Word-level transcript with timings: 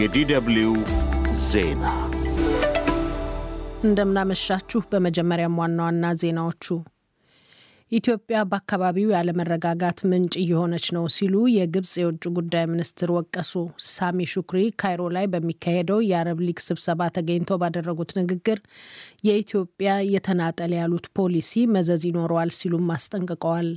የዲደብልዩ 0.00 0.66
ዜና 1.46 1.84
እንደምናመሻችሁ። 3.84 4.80
በመጀመሪያም 4.90 5.58
ዋና 5.60 5.78
ዋና 5.86 6.04
ዜናዎቹ 6.20 6.64
ኢትዮጵያ 7.92 8.38
በአካባቢው 8.48 9.12
ያለመረጋጋት 9.14 9.98
ምንጭ 10.10 10.34
እየሆነች 10.42 10.86
ነው 10.96 11.04
ሲሉ 11.14 11.34
የግብጽ 11.52 11.92
የውጭ 12.00 12.24
ጉዳይ 12.38 12.64
ሚኒስትር 12.72 13.10
ወቀሱ። 13.16 13.52
ሳሚ 13.88 14.26
ሹክሪ 14.32 14.62
ካይሮ 14.82 15.10
ላይ 15.16 15.26
በሚካሄደው 15.32 16.00
የአረብ 16.08 16.40
ሊግ 16.46 16.60
ስብሰባ 16.66 17.10
ተገኝተው 17.16 17.60
ባደረጉት 17.62 18.12
ንግግር 18.20 18.60
የኢትዮጵያ 19.28 19.92
የተናጠል 20.14 20.74
ያሉት 20.78 21.08
ፖሊሲ 21.18 21.64
መዘዝ 21.74 22.04
ይኖረዋል 22.08 22.52
ሲሉም 22.58 22.92
አስጠንቅቀዋል። 22.96 23.70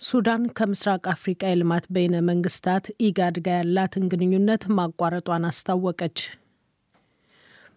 ሱዳን 0.00 0.42
ከምስራቅ 0.56 1.02
አፍሪቃ 1.12 1.42
የልማት 1.48 1.84
በይነ 1.94 2.16
መንግስታት 2.28 2.84
ኢጋድ 3.06 3.36
ጋር 3.46 3.54
ያላትን 3.60 4.04
ግንኙነት 4.12 4.62
ማቋረጧን 4.78 5.44
አስታወቀች። 5.48 6.18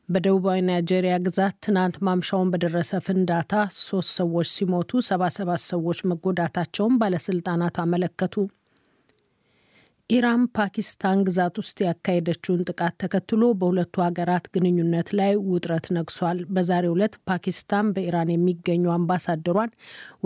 በደቡባዊ 0.10 0.60
ናይጄሪያ 0.68 1.16
ግዛት 1.26 1.56
ትናንት 1.66 1.96
ማምሻውን 2.06 2.52
በደረሰ 2.54 2.92
ፍንዳታ 3.06 3.54
ሶስት 3.80 4.12
ሰዎች 4.20 4.48
ሲሞቱ 4.56 5.02
ሰባ 5.10 5.24
ሰባት 5.36 5.62
ሰዎች 5.66 6.00
መጎዳታቸውን 6.12 6.98
ባለስልጣናት 7.02 7.78
አመለከቱ። 7.84 8.36
ኢራን 10.10 10.44
ፓኪስታን 10.56 11.20
ግዛት 11.26 11.56
ውስጥ 11.62 11.78
ያካሄደችውን 11.86 12.62
ጥቃት 12.70 12.94
ተከትሎ 13.02 13.42
በሁለቱ 13.60 13.96
ሀገራት 14.06 14.46
ግንኙነት 14.56 15.10
ላይ 15.20 15.34
ውጥረት 15.50 15.88
ነግሷል። 15.98 16.40
በዛሬው 16.56 16.96
ዕለት 16.96 17.16
ፓኪስታን 17.30 17.92
በኢራን 17.96 18.32
የሚገኙ 18.34 18.86
አምባሳደሯን 18.96 19.72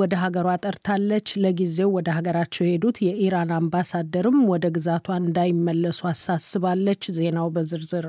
ወደ 0.02 0.14
ሀገሯ 0.24 0.56
ጠርታለች። 0.64 1.36
ለጊዜው 1.44 1.92
ወደ 1.98 2.10
ሀገራቸው 2.18 2.66
የሄዱት 2.66 3.00
የኢራን 3.08 3.52
አምባሳደርም 3.58 4.40
ወደ 4.52 4.72
ግዛቷ 4.78 5.18
እንዳይመለሱ 5.22 6.02
አሳስባለች። 6.12 7.12
ዜናው 7.18 7.50
በዝርዝር 7.56 8.08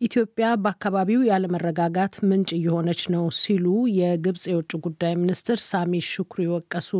ኢትዮጵያ 0.00 0.48
በአካባቢው 0.62 1.20
ያለመረጋጋት 1.28 2.14
ምንጭ 2.28 2.50
እየሆነች 2.56 3.00
ነው 3.14 3.24
ሲሉ 3.38 3.64
የግብጽ 3.96 4.44
የውጭ 4.50 4.72
ጉዳይ 4.84 5.14
ሚኒስትር 5.22 5.58
ሳሚ 5.66 6.00
ሹክሪ 6.10 6.44
ወቀሱ። 6.52 6.90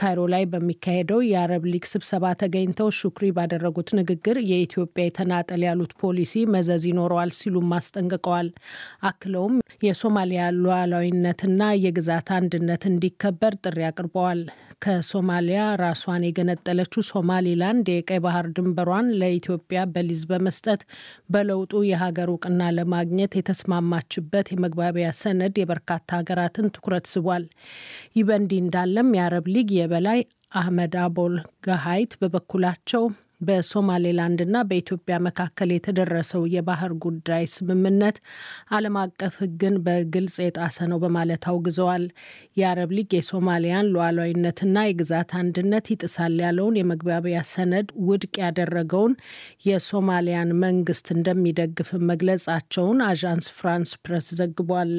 ካይሮ 0.00 0.20
ላይ 0.32 0.44
በሚካሄደው 0.50 1.20
የአረብ 1.26 1.64
ሊግ 1.70 1.84
ስብሰባ 1.90 2.32
ተገኝተው 2.40 2.88
ሹክሪ 2.98 3.26
ባደረጉት 3.36 3.88
ንግግር 3.98 4.36
የኢትዮጵያ 4.50 5.04
የተናጠል 5.06 5.62
ያሉት 5.66 5.92
ፖሊሲ 6.02 6.42
መዘዝ 6.54 6.84
ይኖረዋል 6.90 7.32
ሲሉም 7.38 7.74
አስጠንቅቀዋል። 7.78 8.48
አክለውም 9.10 9.56
የሶማሊያ 9.80 10.42
ሉዓላዊነትና 10.58 11.62
የግዛት 11.82 12.28
አንድነት 12.36 12.82
እንዲከበር 12.88 13.54
ጥሪ 13.64 13.78
አቅርበዋል። 13.88 14.40
ከሶማሊያ 14.84 15.62
ራሷን 15.80 16.22
የገነጠለችው 16.26 17.02
ሶማሊላንድ 17.08 17.86
የቀይ 17.90 18.20
ባህር 18.24 18.46
ድንበሯን 18.56 19.08
ለኢትዮጵያ 19.20 19.80
በሊዝ 19.92 20.22
በመስጠት 20.30 20.82
በለውጡ 21.30 21.82
የሀገር 21.88 22.28
እውቅና 22.32 22.70
ለማግኘት 22.76 23.34
የተስማማችበት 23.38 24.48
የመግባቢያ 24.52 25.08
ሰነድ 25.20 25.56
የበርካታ 25.60 26.08
ሀገራትን 26.20 26.72
ትኩረት 26.76 27.08
ስቧል። 27.12 27.44
ይህ 28.14 28.24
በእንዲህ 28.30 28.62
እንዳለም 28.64 29.10
የአረብ 29.18 29.48
ሊግ 29.54 29.70
የበላይ 29.78 30.22
አህመድ 30.54 30.94
አቡል 31.02 31.34
ጋይት 31.66 32.14
በበኩላቸው 32.20 33.04
በሶማሌላንድና 33.40 34.56
በኢትዮጵያ 34.68 35.16
መካከል 35.26 35.70
የተደረሰው 35.74 36.42
የባህር 36.54 36.92
ጉዳይ 37.04 37.44
ስምምነት 37.54 38.16
ዓለም 38.76 38.96
አቀፍ 39.02 39.36
ሕግን 39.42 39.76
በግልጽ 39.86 40.36
የጣሰ 40.42 40.88
ነው 40.90 41.00
በማለት 41.04 41.44
አውግዘዋል። 41.52 42.04
የአረብ 42.60 42.92
ሊግ 42.96 43.10
የሶማሊያን 43.18 43.90
ሉዓላዊነትና 43.94 44.76
የግዛት 44.86 45.32
አንድነት 45.40 45.88
ይጥሳል 45.94 46.36
ያለውን 46.44 46.78
የመግባቢያ 46.80 47.40
ሰነድ 47.52 47.88
ውድቅ 48.08 48.34
ያደረገውን 48.44 49.14
የሶማሊያን 49.68 50.52
መንግስት 50.64 51.08
እንደሚደግፍ 51.16 51.90
መግለጻቸውን 52.10 53.00
አዣንስ 53.08 53.48
ፍራንስ 53.58 53.92
ፕሬስ 54.04 54.28
ዘግቧል። 54.40 54.92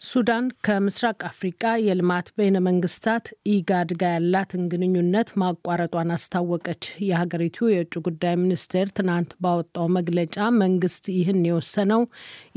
ሱዳን 0.00 0.44
ከምስራቅ 0.64 1.16
አፍሪቃ 1.28 1.62
የልማት 1.84 2.26
በይነ 2.36 2.56
መንግስታት 2.66 3.24
ኢጋድ 3.52 3.90
ጋር 4.00 4.12
ያላትን 4.16 4.62
ግንኙነት 4.72 5.28
ማቋረጧን 5.42 6.10
አስታወቀች። 6.16 6.82
የሀገሪቱ 7.06 7.68
የውጭ 7.70 7.94
ጉዳይ 8.06 8.34
ሚኒስቴር 8.42 8.88
ትናንት 8.98 9.30
ባወጣው 9.42 9.86
መግለጫ 9.96 10.36
መንግስት 10.60 11.06
ይህን 11.14 11.40
የወሰነው 11.48 12.02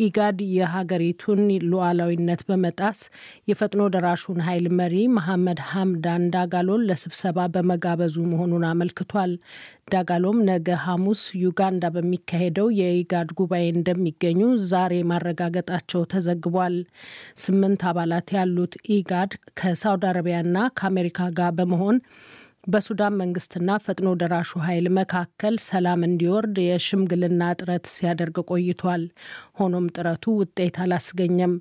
ኢጋድ 0.06 0.40
የሀገሪቱን 0.58 1.42
ሉዓላዊነት 1.72 2.44
በመጣስ 2.50 3.02
የፈጥኖ 3.52 3.90
ደራሹን 3.96 4.42
ኃይል 4.48 4.68
መሪ 4.80 4.96
መሐመድ 5.18 5.62
ሀምዳን 5.72 6.30
ዳጋሎን 6.36 6.86
ለስብሰባ 6.90 7.50
በመጋበዙ 7.56 8.18
መሆኑን 8.32 8.68
አመልክቷል። 8.72 9.34
ዳጋሎም 9.92 10.38
ነገ 10.48 10.68
ሐሙስ 10.84 11.22
ዩጋንዳ 11.42 11.86
በሚካሄደው 11.96 12.68
የኢጋድ 12.78 13.30
ጉባኤ 13.40 13.66
እንደሚገኙ 13.72 14.42
ዛሬ 14.70 14.94
ማረጋገጣቸው 15.10 16.04
ተዘግቧል። 16.14 16.76
ስምንት 17.44 17.84
አባላት 17.90 18.30
ያሉት 18.38 18.76
ኢጋድ 18.96 19.32
ከሳውዲ 19.62 20.06
አረቢያና 20.12 20.58
ከአሜሪካ 20.80 21.30
ጋር 21.40 21.52
በመሆን 21.58 21.98
በሱዳን 22.64 23.14
መንግስትና 23.22 23.78
ፈጥኖ 23.84 24.10
ደራሹ 24.20 24.60
ኃይል 24.66 24.88
መካከል 24.98 25.56
ሰላም 25.68 26.02
እንዲወርድ 26.08 26.58
የሽምግልና 26.64 27.44
ጥረት 27.60 27.86
ሲያደርግ 27.94 28.38
ቆይቷል። 28.50 29.04
ሆኖም 29.60 29.86
ጥረቱ 29.96 30.34
ውጤት 30.40 30.76
አላስገኘም። 30.84 31.54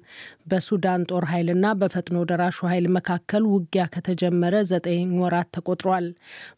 በሱዳን 0.50 1.06
ጦር 1.10 1.26
ኃይልና 1.30 1.72
በፈጥኖ 1.80 2.18
ደራሹ 2.30 2.58
ኃይል 2.70 2.88
መካከል 2.96 3.44
ውጊያ 3.54 3.84
ከተጀመረ 3.94 4.62
ዘጠኝ 4.70 5.10
ወራት 5.22 5.50
ተቆጥሯል። 5.56 6.08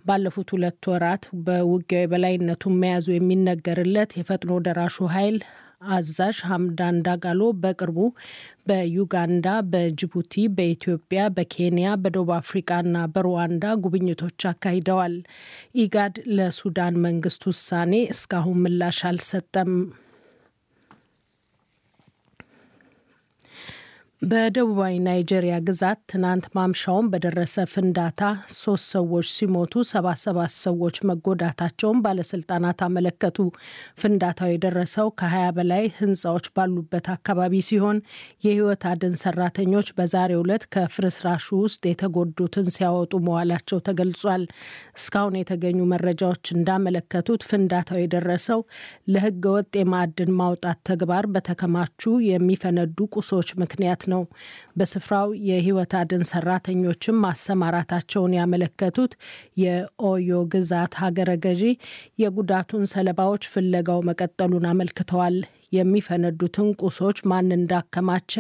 ባለፉት 0.07 0.51
ሁለት 0.57 0.91
ወራት 0.93 1.25
በውጊያው 1.47 1.81
የበላይነቱን 2.05 2.79
መያዙ 2.83 3.09
የሚነገርለት 3.15 4.13
የፈጥኖ 4.21 4.61
ደራሹ 4.67 4.99
ኃይል 5.15 5.39
አዛዥ 5.91 6.37
ሀምዳን 6.49 6.97
ዳጋሎ 7.07 7.43
በቅርቡ 7.63 7.99
በዩጋንዳ፣ 8.69 9.47
በጅቡቲ፣ 9.73 10.35
በኢትዮጵያ፣ 10.57 11.23
በኬንያ፣ 11.37 11.89
በደቡብ 12.03 12.31
አፍሪቃና 12.37 12.97
በሩዋንዳ 13.15 13.65
ጉብኝቶች 13.85 14.41
አካሂደዋል። 14.51 15.17
ኢጋድ 15.83 16.17
ለሱዳን 16.37 16.97
መንግስት 17.07 17.45
ውሳኔ 17.51 17.95
እስካሁን 18.15 18.61
ምላሽ 18.65 19.01
አልሰጠም። 19.11 19.73
በደቡባዊ 24.23 24.97
ናይጄሪያ 25.05 25.55
ግዛት 25.67 25.99
ትናንት 26.11 26.45
ማምሻውን 26.57 27.07
በደረሰ 27.13 27.55
ፍንዳታ 27.73 28.21
ሶስት 28.57 28.85
ሰዎች 28.95 29.27
ሲሞቱ 29.33 29.83
ሰባ 29.91 30.13
ሰባት 30.21 30.53
ሰዎች 30.57 30.97
መጎዳታቸውን 31.09 32.03
ባለስልጣናት 32.05 32.83
አመለከቱ። 32.87 33.39
ፍንዳታው 34.03 34.51
የደረሰው 34.53 35.09
ከ20 35.21 35.49
በላይ 35.57 35.87
ህንፃዎች 35.97 36.47
ባሉበት 36.57 37.09
አካባቢ 37.15 37.63
ሲሆን 37.71 37.99
የህይወት 38.47 38.85
አድን 38.93 39.17
ሰራተኞች 39.25 39.91
በዛሬው 39.99 40.45
ዕለት 40.45 40.67
ከፍርስራሹ 40.77 41.49
ውስጥ 41.65 41.83
የተጎዱትን 41.91 42.71
ሲያወጡ 42.77 43.21
መዋላቸው 43.27 43.83
ተገልጿል። 43.89 44.45
እስካሁን 44.99 45.41
የተገኙ 45.41 45.81
መረጃዎች 45.93 46.55
እንዳመለከቱት 46.57 47.49
ፍንዳታው 47.51 48.01
የደረሰው 48.03 48.63
ለህገ 49.13 49.45
ወጥ 49.57 49.75
የማዕድን 49.81 50.33
ማውጣት 50.39 50.81
ተግባር 50.91 51.25
በተከማቹ 51.35 52.01
የሚፈነዱ 52.31 52.89
ቁሶች 53.17 53.51
ምክንያት 53.63 54.01
ነው። 54.07 54.12
በስፍራው 54.77 55.29
የህይወት 55.49 55.95
አድን 56.01 56.23
ሰራተኞችም 56.31 57.21
ማሰማራታቸውን 57.25 58.37
ያመለከቱት 58.39 59.15
የኦዮ 59.63 60.43
ግዛት 60.55 60.95
ሀገረ 61.03 61.33
ገዢ 61.45 61.65
የጉዳቱን 62.23 62.85
ሰለባዎች 62.93 63.45
ፍለጋው 63.53 64.01
መቀጠሉን 64.11 64.69
አመልክተዋል። 64.73 65.37
የሚፈነዱትን 65.73 66.69
ቁሶች 66.83 67.19
ማን 67.31 67.49
እንዳከማቸ 67.57 68.33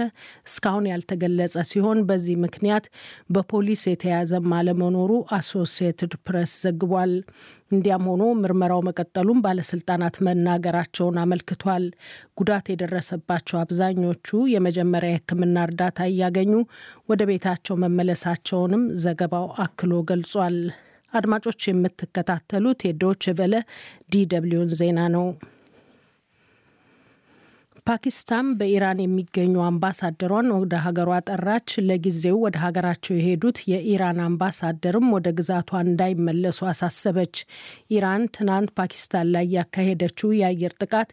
እስካሁን 0.48 0.88
ያልተገለጸ 0.90 1.64
ሲሆን 1.70 1.98
በዚህ 2.08 2.36
ምክንያት 2.44 2.86
በፖሊስ 3.34 3.82
የተያዘም 3.88 4.52
አለመኖሩ 4.58 5.10
አሶሲየትድ 5.38 6.14
ፕሬስ 6.26 6.54
ዘግቧል። 6.64 7.14
እንዲያም 7.72 8.06
ሆኖ 8.10 8.22
ምርመራው 8.40 8.80
መቀጠሉን 8.86 9.42
ባለስልጣናት 9.44 10.16
መናገራቸውን 10.26 11.20
አመልክቷል። 11.22 11.84
ጉዳት 12.38 12.66
የደረሰባቸው 12.70 13.58
አብዛኞቹ 13.60 14.40
የመጀመሪያ 14.52 15.12
የሕክምና 15.12 15.64
እርዳታ 15.68 16.00
እያገኙ 16.10 16.52
ወደ 17.10 17.22
ቤታቸው 17.30 17.76
መመለሳቸውንም 17.84 18.84
ዘገባው 19.04 19.46
አክሎ 19.64 20.02
ገልጿል። 20.10 20.58
አድማጮች 21.12 21.60
የምትከታተሉት 21.68 22.80
የዶች 22.86 23.24
ቨለ 23.38 23.54
ዲደብሊውን 24.12 24.70
ዜና 24.78 25.00
ነው። 25.16 25.26
ፓኪስታን 27.86 28.48
በኢራን 28.58 28.98
የሚገኙ 29.02 29.54
አምባሳደሯን 29.64 30.48
ወደ 30.54 30.74
ሀገሯ 30.84 31.08
ጠራች። 31.28 31.70
ለጊዜው 31.86 32.36
ወደ 32.44 32.56
ሀገራቸው 32.64 33.14
የሄዱት 33.16 33.58
የኢራን 33.70 34.18
አምባሳደርም 34.26 35.06
ወደ 35.14 35.28
ግዛቷ 35.38 35.80
እንዳይመለሱ 35.82 36.60
አሳሰበች። 36.70 37.34
ኢራን 37.94 38.24
ትናንት 38.36 38.70
ፓኪስታን 38.78 39.30
ላይ 39.34 39.46
ያካሄደችው 39.56 40.30
የአየር 40.38 40.74
ጥቃት 40.80 41.10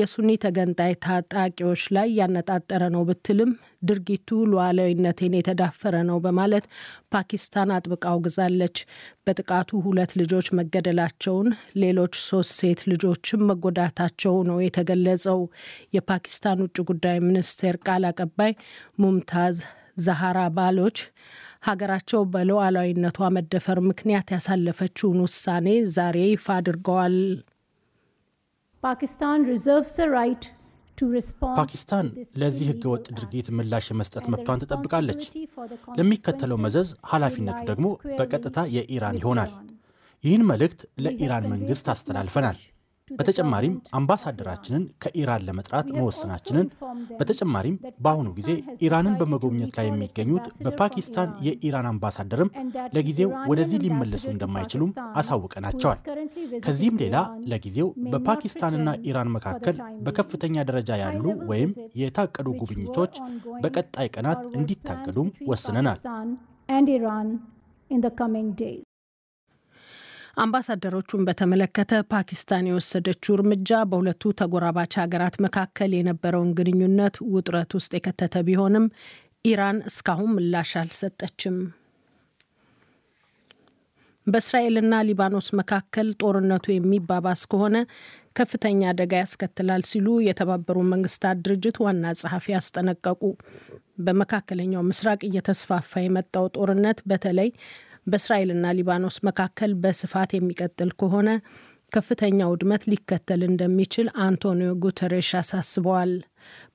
የሱኒ 0.00 0.36
ተገንጣይ 0.44 0.92
ታጣቂዎች 1.06 1.84
ላይ 1.96 2.10
ያነጣጠረ 2.20 2.82
ነው 2.96 3.04
ብትልም 3.10 3.52
ድርጊቱ 3.84 4.28
ሉዓላዊነቴን 4.50 5.36
የተዳፈረ 5.36 5.96
ነው 6.08 6.20
በማለት 6.24 6.64
ፓኪስታን 7.14 7.74
አጥብቃ 7.76 8.04
አውግዛለች። 8.12 8.76
በጥቃቱ 9.26 9.80
ሁለት 9.84 10.12
ልጆች 10.18 10.46
መገደላቸውን፣ 10.58 11.48
ሌሎች 11.80 12.14
ሶስት 12.26 12.52
ሴት 12.60 12.80
ልጆችም 12.90 13.46
መጎዳታቸው 13.48 14.34
ነው 14.48 14.58
የተገለጸው። 14.62 15.40
የፓኪስታን 16.10 16.60
ውጭ 16.64 16.76
ጉዳይ 16.88 17.16
ሚኒስቴር 17.24 17.74
ቃል 17.84 18.04
አቀባይ 18.08 18.52
ሙምታዝ 19.00 19.56
ዛሃራ 20.04 20.38
ባሎች 20.56 20.96
ሀገራቸው 21.66 22.20
በሉዓላዊነቷ 22.32 23.28
መደፈር 23.36 23.78
ምክንያት 23.88 24.28
ያሳለፈችውን 24.34 25.18
ውሳኔ 25.24 25.66
ዛሬ 25.96 26.16
ይፋ 26.30 26.46
አድርገዋል። 26.56 27.16
ፓኪስታን 31.58 32.06
ለዚህ 32.40 32.66
ህገወጥ 32.70 33.06
ድርጊት 33.16 33.48
ምላሽ 33.58 33.86
የመስጠት 33.92 34.26
መብቷን 34.32 34.62
ትጠብቃለች። 34.64 35.22
ለሚከተለው 35.98 36.60
መዘዝ 36.64 36.90
ኃላፊነቱ 37.12 37.60
ደግሞ 37.70 37.86
በቀጥታ 38.18 38.66
የኢራን 38.76 39.20
ይሆናል። 39.22 39.52
ይህን 40.24 40.44
መልእክት 40.50 40.82
ለኢራን 41.04 41.46
መንግስት 41.52 41.86
አስተላልፈናል። 41.94 42.58
በተጨማሪም 43.10 43.74
አምባሳደራችንን 43.98 44.82
ከኢራን 45.02 45.44
ለመጥራት 45.46 45.86
መወሰናችንን፣ 45.96 46.66
በተጨማሪም 47.20 47.76
በአሁኑ 48.04 48.28
ጊዜ 48.38 48.50
ኢራንን 48.86 49.14
በመጎብኘት 49.20 49.72
ላይ 49.78 49.86
የሚገኙት 49.88 50.46
በፓኪስታን 50.64 51.30
የኢራን 51.46 51.88
አምባሳደርም 51.90 52.52
ለጊዜው 52.94 53.32
ወደዚህ 53.50 53.80
ሊመለሱ 53.84 54.26
እንደማይችሉም 54.32 54.92
አሳውቀናቸዋል። 55.20 56.00
ከዚህም 56.64 57.00
ሌላ 57.02 57.16
ለጊዜው 57.52 57.88
በፓኪስታንና 58.12 58.88
ኢራን 59.08 59.32
መካከል 59.36 59.76
በከፍተኛ 60.06 60.64
ደረጃ 60.70 60.90
ያሉ 61.02 61.24
ወይም 61.50 61.72
የታቀዱ 62.00 62.48
ጉብኝቶች 62.60 63.14
በቀጣይ 63.64 64.08
ቀናት 64.14 64.42
እንዲታገዱም 64.56 65.30
ወስነናል። 65.50 66.00
አምባሳደሮቹን 70.40 71.24
በተመለከተ 71.26 71.92
ፓኪስታን 72.12 72.68
የወሰደችው 72.68 73.32
እርምጃ 73.36 73.80
በሁለቱ 73.90 74.32
ተጎራባች 74.38 74.92
ሀገራት 75.00 75.34
መካከል 75.44 75.90
የነበረውን 75.96 76.54
ግንኙነት 76.58 77.16
ውጥረት 77.32 77.72
ውስጥ 77.78 77.92
የከተተ 77.96 78.42
ቢሆንም 78.46 78.86
ኢራን 79.44 79.78
እስካሁን 79.90 80.30
ምላሽ 80.36 80.70
አልሰጠችም። 80.80 81.56
በእስራኤልና 84.26 84.94
ሊባኖስ 85.08 85.48
መካከል 85.60 86.08
ጦርነቱ 86.22 86.66
የሚባባስ 86.72 87.42
ከሆነ 87.52 87.76
ከፍተኛ 88.38 88.80
አደጋ 88.90 89.12
ያስከትላል 89.22 89.84
ሲሉ 89.90 90.08
የተባበሩ 90.26 90.78
መንግስታት 90.90 91.38
ድርጅት 91.46 91.78
ዋና 91.84 92.12
ጸሐፊ 92.20 92.56
አስጠነቀቁ። 92.58 93.22
በመካከለኛው 94.04 94.82
ምስራቅ 94.88 95.20
እየተስፋፋ 95.28 95.92
የመጣው 96.02 96.46
ጦርነት 96.56 96.98
በተለይ 97.10 97.48
በእስራኤልና 98.06 98.66
ሊባኖስ 98.76 99.16
መካከል 99.28 99.72
በስፋት 99.82 100.30
የሚቀጥል 100.34 100.90
ከሆነ 101.00 101.28
ከፍተኛ 101.92 102.40
ውድመት 102.50 102.82
ሊከተል 102.90 103.40
እንደሚችል 103.46 104.08
አንቶኒዮ 104.24 104.72
ጉተሬሽ 104.82 105.30
አሳስበዋል። 105.40 106.12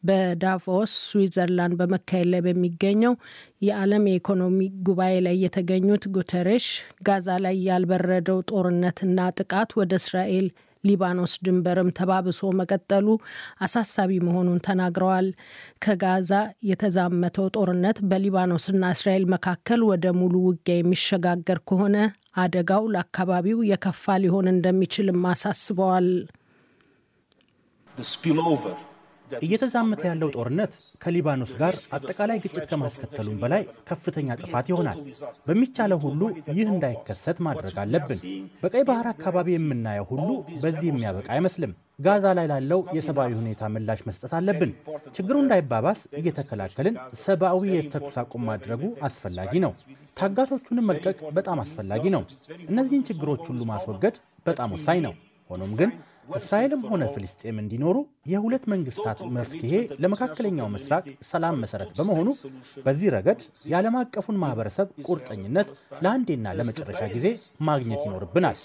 በዳቮስ 0.07 0.91
ስዊዘርላንድ 1.05 1.75
በመካሄድ 1.79 2.27
ላይ 2.33 2.41
በሚገኘው 2.45 3.13
የዓለም 3.67 4.03
የኢኮኖሚ 4.09 4.59
ጉባኤ 4.87 5.15
ላይ 5.25 5.35
የተገኙት 5.43 6.03
ጉተሬሽ 6.15 6.67
ጋዛ 7.07 7.37
ላይ 7.45 7.57
ያልበረደው 7.69 8.39
ጦርነትና 8.51 9.27
ጥቃት 9.39 9.71
ወደ 9.79 9.93
እስራኤል 10.01 10.47
ሊባኖስ 10.85 11.33
ድንበርም 11.45 11.89
ተባብሶ 11.97 12.49
መቀጠሉ 12.59 13.07
አሳሳቢ 13.61 14.11
መሆኑን 14.27 14.59
ተናግረዋል። 14.67 15.27
ከጋዛ 15.85 16.31
የተዛመተው 16.69 17.47
ጦርነት 17.55 17.99
በሊባኖስና 18.09 18.83
እስራኤል 18.95 19.25
መካከል 19.35 19.81
ወደ 19.91 20.05
ሙሉ 20.19 20.35
ውጊያ 20.47 20.77
የሚሸጋገር 20.77 21.61
ከሆነ 21.69 21.97
አደጋው 22.37 22.85
ለአካባቢው 22.93 23.59
የከፋ 23.71 24.17
ሊሆን 24.23 24.47
እንደሚችልም 24.51 25.21
አሳስበዋል። 25.31 26.09
እየተዛመተ 29.41 30.01
ያለው 30.09 30.29
ጦርነት 30.35 30.73
ከሊባኖስ 31.03 31.53
ጋር 31.61 31.75
አጠቃላይ 31.95 32.37
ግጭት 32.43 32.65
ከማስከተሉም 32.71 33.39
በላይ 33.41 33.63
ከፍተኛ 33.89 34.37
ጥፋት 34.41 34.67
ይሆናል። 34.71 34.99
በሚቻለው 35.47 35.99
ሁሉ 36.05 36.21
ይህ 36.51 36.67
እንዳይከሰት 36.73 37.39
ማድረግ 37.47 37.77
አለብን። 37.83 38.19
በቀይ 38.63 38.85
ባህር 38.89 39.09
አካባቢ 39.13 39.49
የምናየው 39.55 40.07
ሁሉ 40.11 40.29
በዚህ 40.63 40.87
የሚያበቃ 40.89 41.27
አይመስልም። 41.35 41.73
ጋዛ 41.99 42.25
ላይ 42.37 42.47
ላለው 42.51 42.79
የሰብአዊ 42.95 43.31
ሁኔታ 43.37 43.69
ምላሽ 43.73 44.01
መስጠት 44.07 44.31
አለብን። 44.37 44.71
ችግሩ 45.15 45.35
እንዳይባባስ 45.43 45.99
እየተከላከልን 46.19 46.95
ሰብአዊ 47.23 47.61
የተኩስ 47.75 48.17
አቁም 48.21 48.43
ማድረጉ 48.49 48.81
አስፈላጊ 49.07 49.53
ነው። 49.65 49.73
ታጋቾቹንም 50.19 50.87
መልቀቅ 50.89 51.17
በጣም 51.37 51.61
አስፈላጊ 51.63 52.03
ነው። 52.15 52.23
እነዚህን 52.69 53.05
ችግሮች 53.09 53.43
ሁሉ 53.49 53.61
ማስወገድ 53.71 54.17
በጣም 54.45 54.73
ወሳኝ 54.75 54.99
ነው። 55.07 55.13
ሆኖም 55.49 55.71
ግን 55.79 55.89
እስራኤልም 56.29 56.81
ሆነ 56.89 57.03
ፍልስጤም 57.13 57.57
እንዲኖሩ 57.61 57.97
የሁለት 58.31 58.63
መንግስታት 58.73 59.19
መፍትሄ 59.35 59.73
ለመካከለኛው 60.03 60.67
ምስራቅ 60.75 61.03
ሰላም 61.29 61.59
መሰረት 61.63 61.91
በመሆኑ 61.97 62.27
በዚህ 62.85 63.11
ረገድ 63.15 63.41
የዓለም 63.71 63.97
አቀፉን 64.01 64.39
ማህበረሰብ 64.43 64.87
ቁርጠኝነት 65.09 65.69
ለአንዴና 66.03 66.55
ለመጨረሻ 66.59 67.01
ጊዜ 67.15 67.27
ማግኘት 67.69 68.01
ይኖርብናል። 68.07 68.57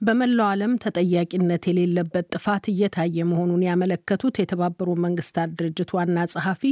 በመላው 0.00 0.48
ዓለም 0.50 0.72
ተጠያቂነት 0.82 1.64
የሌለበት 1.68 2.26
ጥፋት 2.34 2.64
እየታየ 2.72 3.26
መሆኑን 3.30 3.62
ያመለከቱት 3.66 4.40
የተባበሩ 4.40 4.88
መንግስታት 5.04 5.52
ድርጅት 5.58 5.92
ዋና 5.96 6.26
ጸሐፊ 6.32 6.62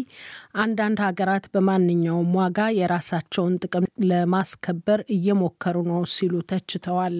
አንዳንድ 0.62 1.00
ሀገራት 1.06 1.46
በማንኛውም 1.54 2.34
ዋጋ 2.40 2.68
የራሳቸውን 2.78 3.56
ጥቅም 3.64 3.86
ለማስከበር 4.10 5.02
እየሞከሩ 5.16 5.78
ነው 5.90 6.02
ሲሉ 6.14 6.34
ተችተዋል። 6.52 7.16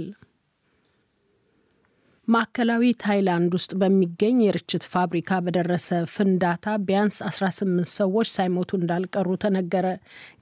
ማዕከላዊ 2.28 2.82
ታይላንድ 3.02 3.52
ውስጥ 3.56 3.72
በሚገኝ 3.80 4.36
የርችት 4.42 4.84
ፋብሪካ 4.92 5.38
በደረሰ 5.44 5.88
ፍንዳታ 6.12 6.74
ቢያንስ 6.84 7.16
18 7.28 7.88
ሰዎች 7.92 8.28
ሳይሞቱ 8.34 8.70
እንዳልቀሩ 8.78 9.28
ተነገረ። 9.42 9.86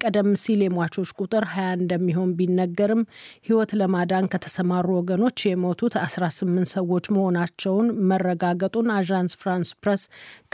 ቀደም 0.03 0.29
ሲል 0.43 0.63
የሟቾች 0.65 1.11
ቁጥር 1.19 1.45
20 1.53 1.79
እንደሚሆን 1.79 2.35
ቢነገርም 2.41 3.03
ሕይወት 3.47 3.73
ለማዳን 3.81 4.29
ከተሰማሩ 4.35 4.89
ወገኖች 4.99 5.47
የሞቱት 5.49 5.97
18 6.03 6.71
ሰዎች 6.75 7.09
መሆናቸውን 7.17 7.89
መረጋገጡን 8.13 8.93
አዣንስ 8.99 9.35
ፍራንስ 9.41 9.73
ፕረስ 9.83 10.05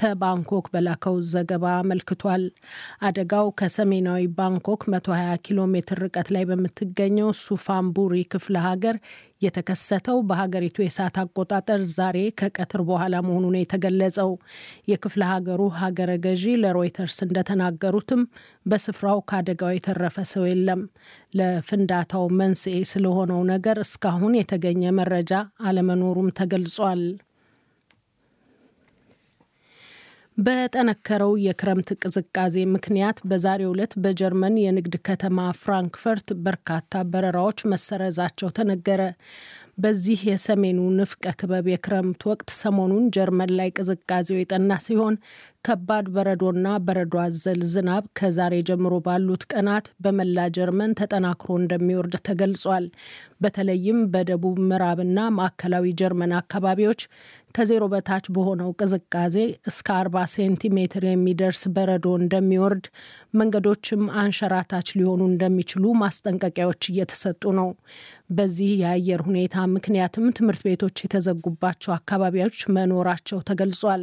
ከባንኮክ 0.01 0.69
በላከው 0.75 1.19
ዘገባ 1.33 1.67
አመልክቷል። 1.81 2.47
አደጋው 3.07 3.49
ከሰሜናዊ 3.61 4.23
ባንኮክ 4.39 4.83
120 4.93 5.43
ኪሎ 5.47 5.61
ሜትር 5.75 6.01
ርቀት 6.05 6.31
ላይ 6.37 6.47
በምትገኘው 6.51 7.31
ሱፋንቡሪ 7.43 8.17
ክፍለ 8.33 8.57
ሀገር 8.69 8.97
የተከሰተው 9.43 10.19
በሀገሪቱ 10.29 10.77
የሰዓት 10.83 11.17
አቆጣጠር 11.23 11.81
ዛሬ 11.95 12.19
ከቀትር 12.41 12.83
በኋላ 12.89 13.15
መሆኑን 13.27 13.57
የተገለጸው 13.59 14.31
የክፍለ 14.91 15.23
ሀገሩ 15.33 15.63
ሀገረ 15.81 16.13
ገዢ 16.25 16.45
ለሮይተርስ 16.63 17.19
እንደተናገሩትም 17.27 18.23
በስፍራው 18.67 19.21
ከአደጋው 19.29 19.75
የተረፈ 19.75 20.19
ሰው 20.33 20.45
የለም። 20.49 20.81
ለፍንዳታው 21.39 22.27
መንስኤ 22.41 22.79
ስለሆነው 22.93 23.41
ነገር 23.53 23.79
እስካሁን 23.85 24.35
የተገኘ 24.39 24.85
መረጃ 24.99 25.33
አለመኖሩም 25.67 26.35
ተገልጿል። 26.39 27.03
በጠነከረው 30.37 31.31
የክረምት 31.43 31.91
ቅዝቃዜ 32.01 32.65
ምክንያት 32.73 33.19
በዛሬው 33.29 33.71
ዕለት 33.75 33.93
በጀርመን 34.03 34.57
የንግድ 34.63 34.95
ከተማ 35.07 35.39
ፍራንክፈርት 35.61 36.29
በርካታ 36.47 37.03
በረራዎች 37.13 37.61
መሰረዛቸው 37.73 38.51
ተነገረ። 38.59 39.03
በዚህ 39.79 40.21
የሰሜኑ 40.29 40.79
ንፍቀ 40.99 41.33
ክበብ 41.41 41.67
የክረምት 41.71 42.23
ወቅት 42.31 42.51
ሰሞኑን 42.61 43.07
ጀርመን 43.17 43.51
ላይ 43.59 43.71
ቅዝቃዜው 43.77 44.39
የጠና 44.41 44.79
ሲሆን 44.87 45.17
ከባድ 45.67 46.07
በረዶና 46.15 46.67
በረዶ 46.87 47.15
አዘል 47.23 47.61
ዝናብ 47.71 48.05
ከዛሬ 48.19 48.55
ጀምሮ 48.69 48.95
ባሉት 49.07 49.45
ቀናት 49.53 49.87
በመላ 50.05 50.47
ጀርመን 50.57 50.93
ተጠናክሮ 51.01 51.57
እንደሚወርድ 51.61 52.15
ተገልጿል። 52.29 52.85
በተለይም 53.41 53.99
በደቡብ 54.13 54.59
ምዕራብና 54.69 55.19
ማዕከላዊ 55.39 55.87
ጀርመን 56.01 56.35
አካባቢዎች 56.39 57.01
ከዜሮ 57.57 57.85
በታች 57.93 58.25
በሆነው 58.35 58.71
ቅዝቃዜ 58.79 59.37
እስከ 59.71 59.89
40 59.99 60.25
ሴንቲሜትር 60.35 61.05
የሚደርስ 61.07 61.63
በረዶ 61.77 62.07
እንደሚወርድ፣ 62.21 62.87
መንገዶችም 63.35 64.03
አንሸራታች 64.21 64.89
ሊሆኑ 64.99 65.23
እንደሚችሉ 65.31 65.95
ማስጠንቀቂያዎች 66.03 66.83
እየተሰጡ 66.91 67.53
ነው። 67.59 67.69
በዚህ 68.31 68.71
የአየር 68.81 69.21
ሁኔታ 69.27 69.65
ምክንያትም 69.75 70.27
ትምህርት 70.37 70.63
ቤቶች 70.67 71.03
የተዘጉባቸው 71.03 71.93
አካባቢዎች 71.97 72.59
መኖራቸው 72.77 73.41
ተገልጿል። 73.51 74.03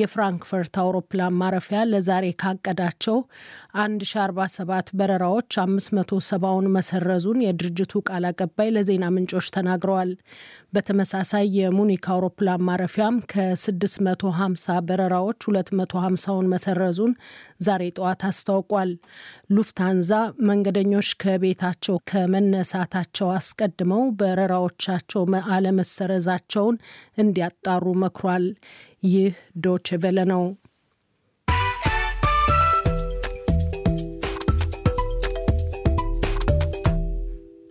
የፍራንክፈርት 0.00 0.74
አውሮፕላን 0.94 1.36
ማረፊያ 1.38 1.78
ለዛሬ 1.90 2.24
ካቀዳቸው 2.40 3.16
1047 3.78 4.90
በረራዎች 4.98 5.48
570ውን 5.60 6.66
መሰረዙን 6.76 7.38
የድርጅቱ 7.44 8.02
ቃል 8.08 8.24
አቀባይ 8.28 8.68
ለዜና 8.74 9.04
ምንጮች 9.14 9.46
ተናግረዋል። 9.56 10.10
በተመሳሳይ 10.74 11.44
የሙኒክ 11.56 12.04
አውሮፕላን 12.14 12.64
ማረፊያም 12.68 13.16
ከ650 13.32 14.78
በረራዎች 14.88 15.40
250ውን 15.50 16.50
መሰረዙን 16.54 17.12
ዛሬ 17.66 17.82
ጠዋት 17.98 18.22
አስታውቋል። 18.30 18.92
ሉፍታንዛ 19.56 20.12
መንገደኞች 20.48 21.10
ከቤታቸው 21.22 21.98
ከመነሳታቸው 22.10 23.30
አስቀድመው 23.36 24.04
በረራዎቻቸው 24.20 25.24
አለመሰረዛቸውን 25.56 26.78
እንዲያጣሩ 27.18 27.94
መክሯል። 28.04 28.46
ይህ 29.08 29.32
ዶች 29.64 29.88
ቬለ 30.02 30.18
ነው። 30.30 30.44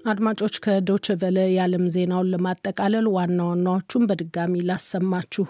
አድማጮች 0.03 0.55
ከዶች 0.63 1.05
ቨለ 1.19 1.37
የዓለም 1.49 1.83
ዜናውን 1.93 2.31
ለማጠቃለል 2.31 3.05
ዋና 3.13 3.41
ዋናዎቹን 3.49 4.07
በድጋሚ 4.09 4.63
ላሰማችሁ። 4.67 5.45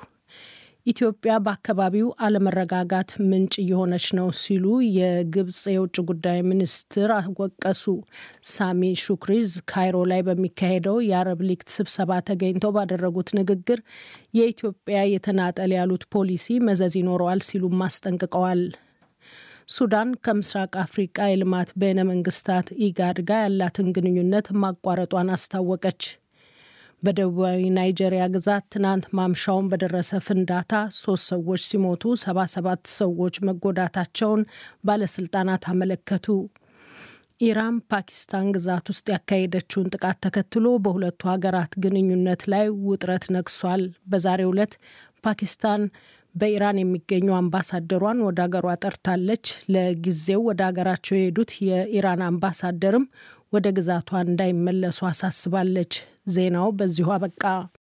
ኢትዮጵያ 0.85 1.33
በአካባቢው 1.43 2.07
አለመረጋጋት 2.25 3.11
ምንጭ 3.23 3.53
እየሆነች 3.63 4.05
ነው 4.17 4.27
ሲሉ 4.41 4.65
የግብጽ 4.97 5.61
የውጭ 5.73 5.97
ጉዳይ 6.09 6.39
ሚኒስትር 6.49 7.11
ወቀሱ። 7.39 7.83
ሳሚ 8.51 8.91
ሹክሪ 9.03 9.49
ካይሮ 9.71 10.05
ላይ 10.11 10.21
በሚካሄደው 10.29 10.97
የአረብ 11.07 11.41
ሊግ 11.49 11.63
ስብሰባ 11.75 12.21
ተገኝተው 12.29 12.73
ባደረጉት 12.77 13.31
ንግግር 13.39 13.81
የኢትዮጵያ 14.39 14.99
የተናጠል 15.13 15.73
ያሉት 15.79 16.05
ፖሊሲ 16.15 16.59
መዘዝ 16.67 16.95
ይኖረዋል 17.01 17.41
ሲሉም 17.49 17.85
አስጠንቅቀዋል። 17.87 18.63
ሱዳን 19.69 20.09
ከምስራቅ 20.23 20.73
አፍሪቃ 20.81 21.27
የልማት 21.27 21.69
በይነ 21.81 21.99
መንግስታት 22.09 22.67
ኢጋድ 22.85 23.19
ጋር 23.29 23.41
ያላትን 23.45 23.87
ግንኙነት 23.95 24.47
ማቋረጧን 24.63 25.29
አስታወቀች። 25.35 26.01
በደቡባዊ 27.03 27.61
ናይጄሪያ 27.75 28.23
ግዛት 28.33 28.65
ትናንት 28.73 29.05
ማምሻውን 29.17 29.69
በደረሰ 29.71 30.11
ፍንዳታ 30.25 30.73
ሶስት 30.97 31.25
ሰዎች 31.31 31.61
ሲሞቱ 31.69 32.13
ሰባ 32.21 32.45
ሰባት 32.53 32.83
ሰዎች 32.97 33.37
መጎዳታቸውን 33.47 34.43
ባለስልጣናት 34.87 35.65
አመለከቱ። 35.71 36.27
ኢራን 37.41 37.77
ፓኪስታን 37.91 38.47
ግዛት 38.55 38.85
ውስጥ 38.91 39.05
ያካሄደችውን 39.13 39.91
ጥቃት 39.93 40.17
ተከትሎ 40.25 40.65
በሁለቱ 40.83 41.21
ሀገራት 41.31 41.73
ግንኙነት 41.83 42.43
ላይ 42.53 42.65
ውጥረት 42.87 43.25
ነግሷል። 43.35 43.81
በዛሬው 44.11 44.51
ዕለት 44.53 44.73
ፓኪስታን 45.23 45.81
በኢራን 46.35 46.77
የሚገኙ 46.81 47.27
አምባሳደሯን 47.37 48.19
ወደ 48.27 48.39
ሀገሯ 48.45 48.67
ጠርታለች። 48.83 49.45
ለጊዜው 49.73 50.41
ወደ 50.49 50.61
ሀገራቸው 50.67 51.15
የሄዱት 51.17 51.51
የኢራን 51.67 52.23
አምባሳደርም 52.27 53.05
ወደ 53.53 53.67
ግዛቷ 53.77 54.09
እንዳይመለሱ 54.25 54.99
አሳስባለች። 55.09 55.93
ዜናው 56.33 56.67
በዚሁ 56.77 57.07
አበቃ። 57.15 57.43